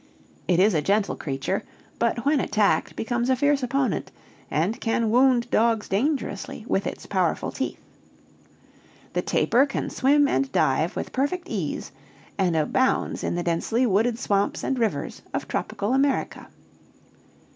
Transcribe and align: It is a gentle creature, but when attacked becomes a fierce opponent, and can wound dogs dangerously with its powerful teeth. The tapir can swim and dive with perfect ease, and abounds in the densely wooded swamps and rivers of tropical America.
It 0.47 0.59
is 0.59 0.73
a 0.73 0.81
gentle 0.81 1.15
creature, 1.15 1.61
but 1.99 2.25
when 2.25 2.39
attacked 2.39 2.95
becomes 2.95 3.29
a 3.29 3.35
fierce 3.35 3.61
opponent, 3.61 4.11
and 4.49 4.81
can 4.81 5.11
wound 5.11 5.47
dogs 5.51 5.87
dangerously 5.87 6.65
with 6.67 6.87
its 6.87 7.05
powerful 7.05 7.51
teeth. 7.51 7.79
The 9.13 9.21
tapir 9.21 9.67
can 9.67 9.91
swim 9.91 10.27
and 10.27 10.51
dive 10.51 10.95
with 10.95 11.13
perfect 11.13 11.47
ease, 11.49 11.91
and 12.35 12.55
abounds 12.55 13.23
in 13.23 13.35
the 13.35 13.43
densely 13.43 13.85
wooded 13.85 14.17
swamps 14.17 14.63
and 14.63 14.79
rivers 14.79 15.21
of 15.35 15.47
tropical 15.47 15.93
America. 15.93 16.47